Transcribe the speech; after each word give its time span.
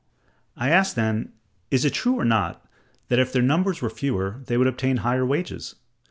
I 0.57 0.71
ask, 0.71 0.95
then, 0.95 1.31
is 1.69 1.85
it 1.85 1.93
true 1.93 2.17
or 2.19 2.25
not, 2.25 2.65
that 3.09 3.19
if 3.19 3.31
their 3.31 3.43
numbers 3.43 3.83
were 3.83 3.89
fewer 3.91 4.41
they 4.47 4.57
would 4.57 4.65
obtain 4.65 4.97
higher 5.05 5.27
wages? 5.27 5.75